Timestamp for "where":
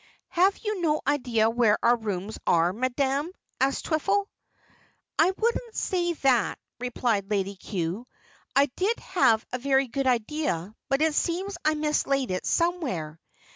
1.47-1.77